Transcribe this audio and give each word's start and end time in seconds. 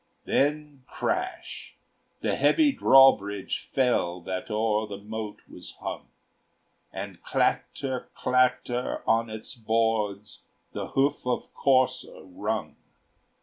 Then, 0.25 0.81
crash! 0.87 1.77
the 2.21 2.35
heavy 2.35 2.71
drawbridge 2.71 3.69
fell 3.71 4.19
That 4.21 4.49
o'er 4.49 4.87
the 4.87 4.97
moat 4.97 5.41
was 5.47 5.75
hung; 5.79 6.07
And, 6.91 7.21
clatter, 7.21 8.09
clatter, 8.15 9.07
on 9.07 9.29
its 9.29 9.53
boards 9.53 10.41
The 10.71 10.87
hoof 10.87 11.27
of 11.27 11.53
courser 11.53 12.19
rung. 12.23 12.77